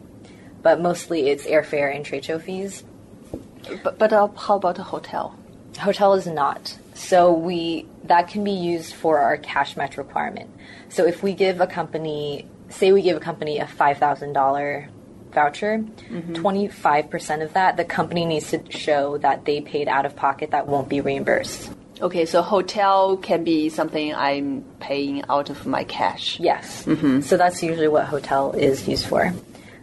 [0.62, 2.84] but mostly it's airfare and trade show fees.
[3.84, 5.36] But, but uh, how about a hotel?
[5.80, 6.78] Hotel is not.
[6.94, 10.50] So we that can be used for our cash match requirement.
[10.90, 14.90] So if we give a company, say we give a company a five thousand dollar
[15.32, 16.34] voucher, mm-hmm.
[16.34, 20.68] 25% of that the company needs to show that they paid out of pocket that
[20.68, 21.72] won't be reimbursed.
[22.02, 26.40] Okay, so hotel can be something I'm paying out of my cash.
[26.40, 26.84] Yes.
[26.86, 27.22] Mm-hmm.
[27.22, 29.34] So that's usually what hotel is used for.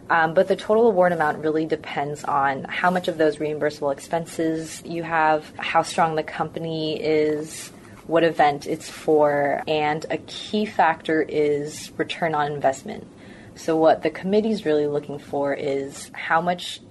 [0.09, 4.81] Um, but the total award amount really depends on how much of those reimbursable expenses
[4.83, 7.71] you have, how strong the company is,
[8.07, 13.05] what event it's for, and a key factor is return on investment.
[13.53, 16.81] So, what the committee is really looking for is how much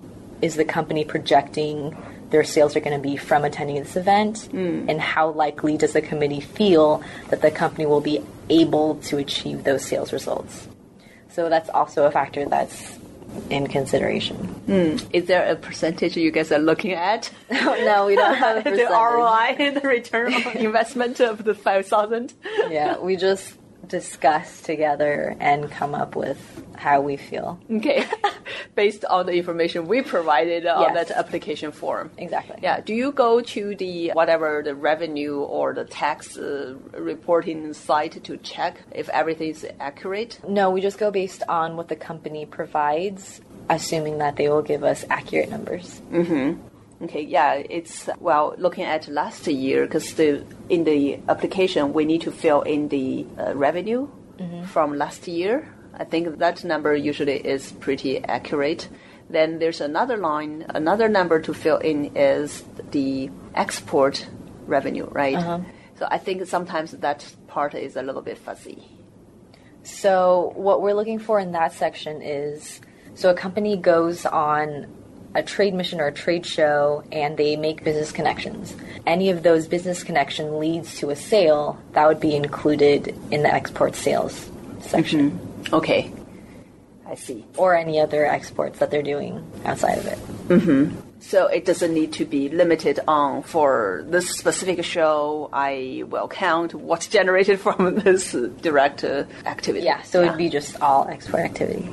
[0.40, 1.96] is the company projecting
[2.30, 4.88] their sales are going to be from attending this event, mm.
[4.88, 9.64] and how likely does the committee feel that the company will be able to achieve
[9.64, 10.68] those sales results?
[11.30, 12.97] So, that's also a factor that's
[13.50, 14.36] in consideration.
[14.66, 15.08] Mm.
[15.12, 17.30] Is there a percentage you guys are looking at?
[17.50, 18.88] no, we don't have a percentage.
[18.88, 22.34] the ROI the return on investment of the 5,000?
[22.70, 23.54] yeah, we just
[23.88, 26.38] discuss together and come up with
[26.76, 27.58] how we feel.
[27.70, 28.06] Okay.
[28.74, 30.76] Based on the information we provided yes.
[30.76, 32.10] on that application form.
[32.16, 32.56] Exactly.
[32.62, 32.80] Yeah.
[32.80, 38.36] Do you go to the whatever the revenue or the tax uh, reporting site to
[38.38, 40.38] check if everything is accurate?
[40.46, 44.84] No, we just go based on what the company provides, assuming that they will give
[44.84, 46.00] us accurate numbers.
[46.12, 46.67] Mm-hmm.
[47.00, 52.22] Okay, yeah, it's well looking at last year because the in the application we need
[52.22, 54.64] to fill in the uh, revenue mm-hmm.
[54.64, 55.72] from last year.
[55.94, 58.88] I think that number usually is pretty accurate.
[59.30, 64.26] Then there's another line, another number to fill in is the export
[64.66, 65.36] revenue, right?
[65.36, 65.60] Uh-huh.
[65.98, 68.82] So I think sometimes that part is a little bit fuzzy.
[69.82, 72.80] So, what we're looking for in that section is
[73.14, 74.86] so a company goes on
[75.38, 78.74] a trade mission or a trade show and they make business connections.
[79.06, 83.54] Any of those business connection leads to a sale, that would be included in the
[83.54, 85.38] export sales section.
[85.72, 86.12] Okay,
[87.06, 87.44] I see.
[87.56, 90.18] Or any other exports that they're doing outside of it.
[91.20, 95.50] So it doesn't need to be limited on for this specific show.
[95.52, 99.84] I will count what's generated from this direct uh, activity.
[99.84, 101.88] Yeah, so it'd be just all export activity.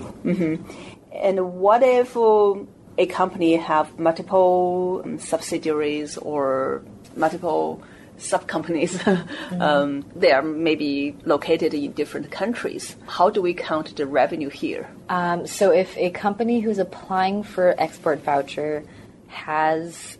[1.14, 2.56] And what if uh,
[2.98, 6.84] a company have multiple um, subsidiaries or
[7.16, 7.82] multiple
[8.18, 9.00] sub companies?
[9.60, 12.96] um, they are maybe located in different countries.
[13.08, 14.90] How do we count the revenue here?
[15.10, 18.84] Um, so if a company who's applying for export voucher
[19.28, 20.18] has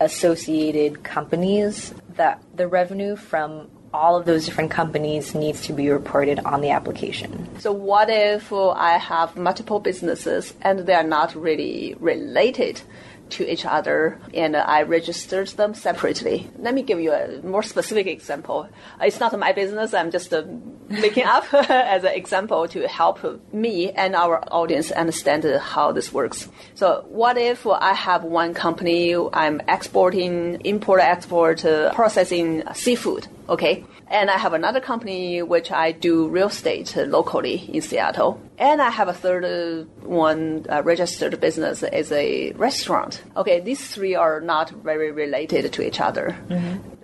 [0.00, 6.40] associated companies, that the revenue from all of those different companies needs to be reported
[6.40, 7.48] on the application.
[7.60, 12.82] So what if I have multiple businesses and they are not really related
[13.30, 16.50] to each other and I registered them separately?
[16.58, 18.68] Let me give you a more specific example.
[19.00, 20.44] It's not my business, I'm just uh,
[20.88, 23.20] making up as an example to help
[23.52, 26.48] me and our audience understand how this works.
[26.74, 33.84] So what if I have one company, I'm exporting, import, export, uh, processing seafood, okay?
[34.08, 38.40] And I have another company which I do real estate locally in Seattle.
[38.58, 43.22] And I have a third uh, one uh, registered business as a restaurant.
[43.36, 46.36] Okay, these three are not very related to each other.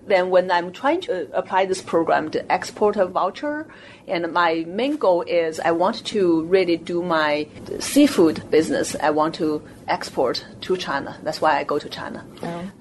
[0.06, 3.68] Then when I'm trying to uh, apply this program to export a voucher,
[4.08, 7.46] and my main goal is I want to really do my
[7.78, 8.96] seafood business.
[9.00, 11.16] I want to export to China.
[11.22, 12.26] That's why I go to China.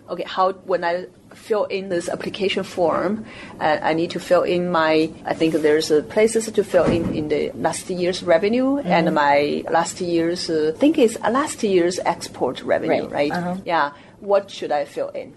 [0.10, 1.06] Okay, how when I
[1.50, 3.26] fill in this application form,
[3.60, 5.10] uh, I need to fill in my.
[5.26, 9.64] I think there's uh, places to fill in in the last year's revenue and my
[9.78, 10.50] last year's.
[10.50, 13.32] Uh, I think it's last year's export revenue, Right, right?
[13.32, 13.56] uh-huh.
[13.66, 13.92] Yeah.
[14.32, 15.34] What should I fill in?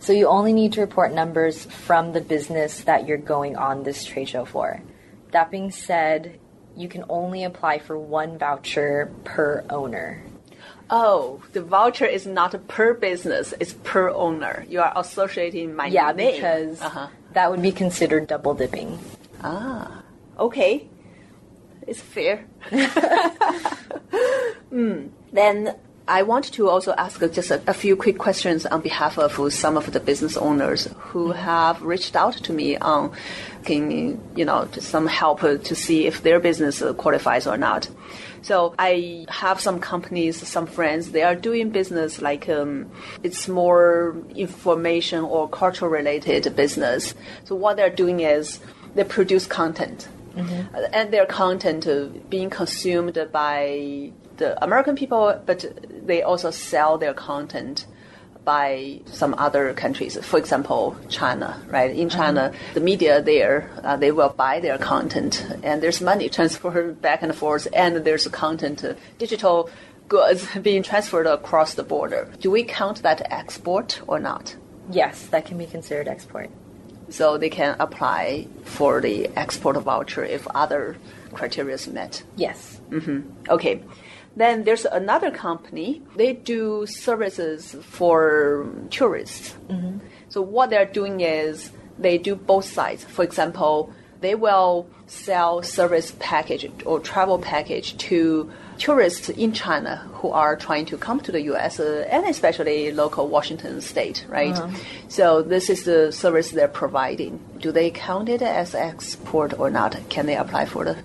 [0.00, 4.04] So you only need to report numbers from the business that you're going on this
[4.04, 4.80] trade show for.
[5.32, 6.40] That being said,
[6.76, 10.22] you can only apply for one voucher per owner.
[10.94, 14.66] Oh, the voucher is not per business; it's per owner.
[14.68, 16.34] You are associating my Yeah, name.
[16.34, 17.06] because Uh-huh.
[17.32, 18.98] that would be considered double dipping.
[19.42, 20.02] Ah,
[20.38, 20.86] okay,
[21.86, 22.44] it's fair.
[24.70, 25.08] Hmm.
[25.32, 25.74] Then
[26.08, 29.76] I want to also ask just a, a few quick questions on behalf of some
[29.76, 33.12] of the business owners who have reached out to me on,
[33.64, 33.90] can
[34.36, 37.88] you know, some help to see if their business qualifies or not.
[38.42, 41.12] So I have some companies, some friends.
[41.12, 42.90] They are doing business like um,
[43.22, 47.14] it's more information or cultural related business.
[47.44, 48.60] So what they're doing is
[48.94, 50.08] they produce content,
[50.74, 55.64] Uh, and their content uh, being consumed by the American people, but
[56.06, 57.86] they also sell their content
[58.44, 60.16] by some other countries.
[60.22, 61.94] For example, China, right?
[61.94, 67.00] In China, the media there, uh, they will buy their content and there's money transferred
[67.00, 69.70] back and forth and there's content, uh, digital
[70.08, 72.30] goods being transferred across the border.
[72.40, 74.56] Do we count that export or not?
[74.90, 76.50] Yes, that can be considered export.
[77.08, 80.96] So they can apply for the export voucher if other
[81.32, 82.22] criteria is met.
[82.36, 82.80] Yes.
[83.48, 83.82] Okay.
[84.36, 86.02] Then there's another company.
[86.16, 89.54] They do services for tourists.
[90.28, 93.04] So what they're doing is they do both sides.
[93.04, 100.30] For example, they will sell service package or travel package to tourists in China who
[100.30, 101.78] are trying to come to the U.S.
[101.80, 104.56] Uh, and especially local Washington state, right?
[105.08, 107.40] So this is the service they're providing.
[107.58, 109.98] Do they count it as export or not?
[110.08, 110.96] Can they apply for the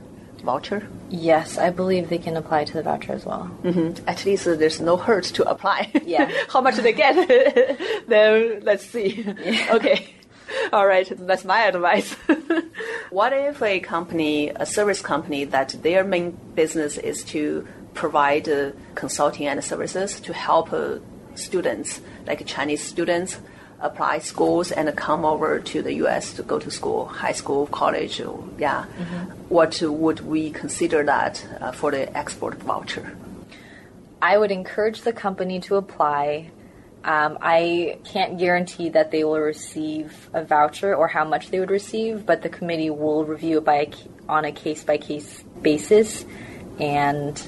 [0.47, 0.81] voucher?
[1.09, 3.45] Yes, I believe they can apply to the voucher as well.
[4.07, 5.79] at least uh, there's no hurt to apply.
[6.05, 6.31] Yeah.
[6.53, 7.15] How much do they get?
[8.07, 9.25] then let's see.
[9.77, 9.97] Okay.
[10.73, 11.07] All right.
[11.29, 12.13] That's my advice.
[13.09, 18.71] what if a company, a service company, that their main business is to provide uh,
[18.95, 20.99] consulting and services to help uh,
[21.35, 23.39] students, like Chinese students,
[23.79, 26.33] apply schools and come over to the U.S.
[26.33, 28.85] to go to school, high school, college, or, yeah.
[29.49, 33.15] What would we consider that uh, for the export voucher?
[34.21, 36.51] I would encourage the company to apply.
[37.03, 41.69] Um, I can't guarantee that they will receive a voucher or how much they would
[41.69, 43.91] receive, but the committee will review it by
[44.27, 46.25] on a case by case basis
[46.79, 47.41] and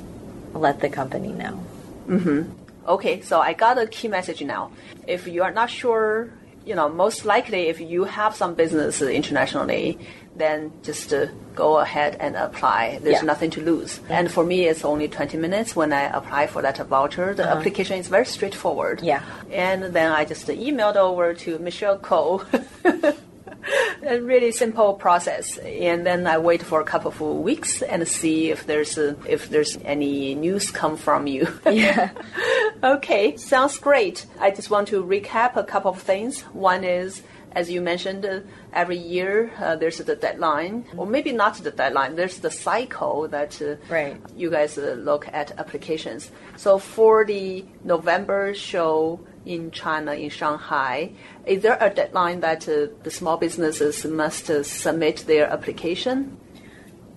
[0.53, 1.63] let the company know.
[2.89, 4.71] Okay, so I got a key message now.
[5.07, 6.33] If you are not sure
[6.65, 9.97] you know, most likely if you have some business internationally,
[10.35, 11.25] then just uh,
[11.55, 12.99] go ahead and apply.
[13.01, 13.31] There's Yeah.
[13.33, 13.99] nothing to lose.
[14.09, 17.33] And for me, it's only 20 minutes when I apply for that voucher.
[17.33, 19.01] The application is very straightforward.
[19.01, 19.21] Yeah.
[19.51, 22.43] And then I just emailed over to Michelle Cole.
[24.03, 28.51] a really simple process, and then I wait for a couple of weeks and see
[28.51, 31.47] if there's a, if there's any news come from you.
[31.71, 32.11] Yeah.
[32.83, 34.25] okay, sounds great.
[34.39, 36.41] I just want to recap a couple of things.
[36.53, 38.41] One is, as you mentioned, uh,
[38.73, 42.15] every year uh, there's the deadline, or maybe not the deadline.
[42.15, 44.17] There's the cycle that uh, Right.
[44.35, 46.31] you guys uh, look at applications.
[46.57, 49.19] So for the November show
[49.49, 51.11] in China, in Shanghai,
[51.45, 56.37] is there a deadline that uh, the small businesses must uh, submit their application?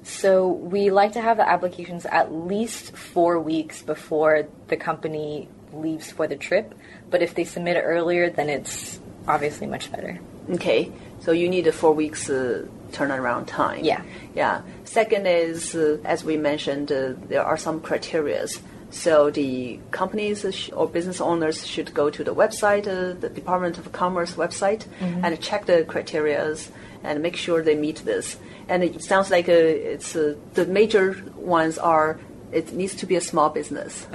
[0.02, 6.10] So we like to have the applications at least four weeks before the company leaves
[6.10, 6.74] for the trip.
[7.10, 10.18] But if they submit it earlier, then it's obviously much better.
[10.50, 13.84] Okay, so you need a four weeks uh, turnaround time.
[13.84, 14.02] Yeah.
[14.34, 14.62] Yeah.
[14.84, 18.60] Second is, uh, as we mentioned, uh, there are some criterias.
[18.92, 23.78] So the companies sh- or business owners should go to the website, uh, the Department
[23.78, 24.84] of Commerce website,
[25.24, 26.70] and check the criterias
[27.02, 28.36] and make sure they meet this.
[28.68, 32.20] And it sounds like uh, it's uh, the major ones are
[32.52, 34.06] it needs to be a small business,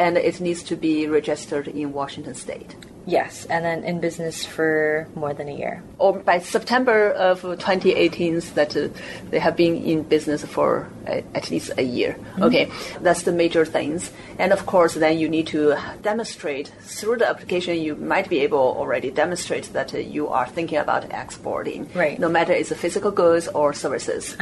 [0.00, 2.70] and it needs to be registered in Washington State.
[3.06, 5.82] Yes, and then in business for more than a year.
[5.98, 6.98] or by September
[7.28, 8.88] of 2018 that uh,
[9.30, 10.70] they have been in business for
[11.08, 12.12] uh, at least a year.
[12.46, 12.64] Okay,
[13.06, 14.12] that's the major things.
[14.38, 15.60] And of course, then you need to
[16.02, 17.72] demonstrate through the application.
[17.88, 22.18] You might be able already demonstrate that uh, you are thinking about exporting, Right.
[22.18, 24.36] no matter it's a physical goods or services.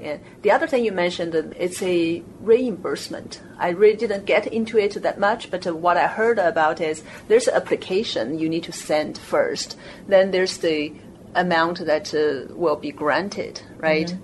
[0.00, 3.40] And the other thing you mentioned, uh, it's a reimbursement.
[3.58, 7.02] I really didn't get into it that much, but uh, what I heard about is
[7.28, 9.76] there's an application you need to send first.
[10.06, 10.92] Then there's the
[11.34, 14.14] amount that uh, will be granted, right?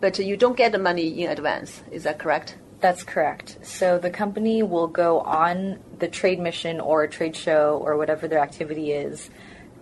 [0.00, 1.82] But uh, you don't get the money in advance.
[1.90, 2.56] Is that correct?
[2.80, 3.58] That's correct.
[3.62, 8.28] So the company will go on the trade mission or a trade show or whatever
[8.28, 9.30] their activity is,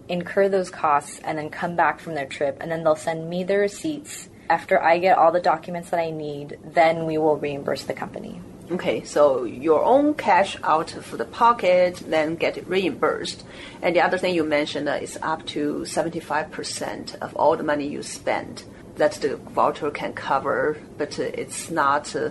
[0.09, 3.43] incur those costs, and then come back from their trip, and then they'll send me
[3.43, 4.29] the receipts.
[4.49, 8.41] After I get all the documents that I need, then we will reimburse the company.
[8.71, 13.45] Okay, so your own cash out of the pocket, then get it reimbursed.
[13.83, 17.87] And the other thing you mentioned uh, is up to 75% of all the money
[17.87, 18.65] you spend
[18.97, 22.31] that the voucher can cover, but uh, it's not, uh,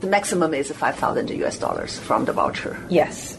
[0.00, 2.78] the maximum is 5,000 US dollars from the voucher.
[2.90, 3.38] Yes.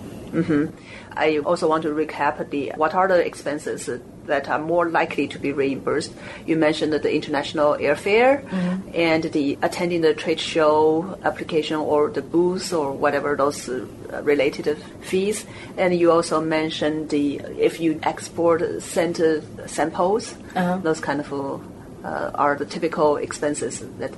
[1.15, 5.27] I also want to recap the what are the expenses uh, that are more likely
[5.27, 6.13] to be reimbursed.
[6.45, 8.43] You mentioned the international airfare
[8.93, 13.85] and the attending the trade show application or the booth or whatever those uh,
[14.23, 15.45] related fees.
[15.77, 19.19] And you also mentioned the if you export sent
[19.67, 21.33] samples, those kind of
[22.03, 24.11] uh, are the typical expenses that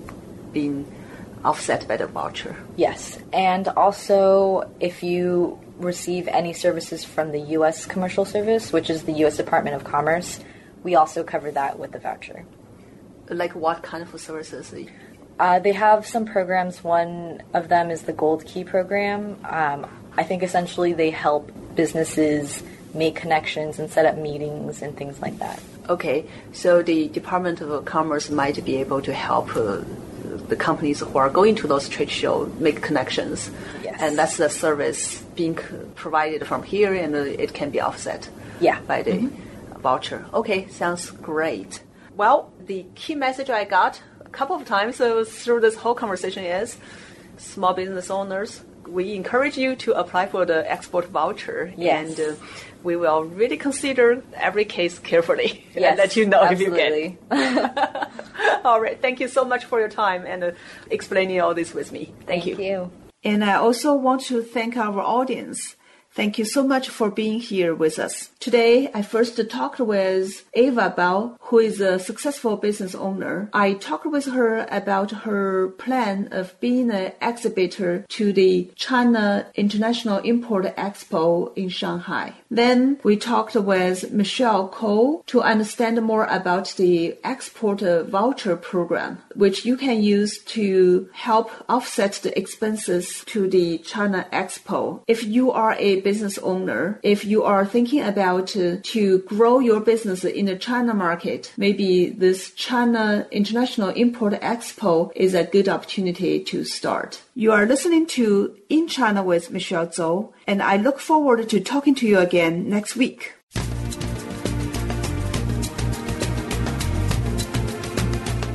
[0.53, 0.85] being
[1.43, 2.55] offset by the voucher.
[2.77, 3.19] Yes.
[3.33, 7.85] And also, if you receive any services from the U.S.
[7.85, 9.37] Commercial Service, which is the U.S.
[9.37, 10.39] Department of Commerce,
[10.83, 12.45] we also cover that with the voucher.
[13.29, 14.73] Like what kind of services?
[15.39, 16.83] Uh, they have some programs.
[16.83, 19.37] One of them is the Gold Key program.
[19.45, 22.61] Um, I think essentially they help businesses
[22.93, 25.59] make connections and set up meetings and things like that.
[25.89, 29.81] Okay, so the Department of Commerce might be able to help uh,
[30.47, 33.49] the companies who are going to those trade shows make connections.
[34.03, 35.01] And that's the service
[35.35, 35.55] being
[35.95, 38.29] provided from here, and it can be offset
[38.59, 38.79] Yeah.
[38.87, 39.15] by the
[39.85, 40.25] voucher.
[40.33, 41.81] Okay, sounds great.
[42.15, 46.77] Well, the key message I got a couple of times through this whole conversation is
[47.37, 48.61] small business owners.
[48.87, 51.95] We encourage you to apply for the export voucher, Yes.
[51.99, 52.35] and uh,
[52.83, 56.91] we will really consider every case carefully and let you know if you get.
[56.91, 57.17] absolutely.
[58.65, 60.51] All right, thank you so much for your time and uh,
[60.91, 62.03] explaining all this with me.
[62.27, 62.91] Thank, Thank you.
[63.23, 65.75] And I also want to thank our audience.
[66.15, 68.29] Thank you so much for being here with us.
[68.39, 73.49] Today, I first talked with Ava Bao, who is a successful business owner.
[73.51, 80.19] I talked with her about her plan of being an exhibitor to the China International
[80.19, 82.33] Import Expo in Shanghai.
[82.53, 89.65] Then we talked with Michelle Cole to understand more about the export voucher program, which
[89.65, 95.01] you can use to help offset the expenses to the China Expo.
[95.07, 100.23] If you are a business owner, if you are thinking about to grow your business
[100.23, 106.63] in the China market, maybe this China International Import Expo is a good opportunity to
[106.63, 107.23] start.
[107.33, 111.95] You are listening to In China with Michelle Zhou, and I look forward to talking
[111.95, 113.33] to you again next week.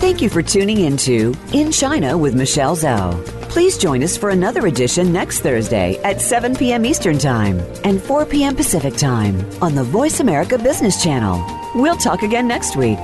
[0.01, 3.25] Thank you for tuning into In China with Michelle Zhou.
[3.49, 6.85] Please join us for another edition next Thursday at 7 p.m.
[6.87, 8.55] Eastern Time and 4 p.m.
[8.55, 11.45] Pacific Time on the Voice America Business Channel.
[11.75, 12.99] We'll talk again next week.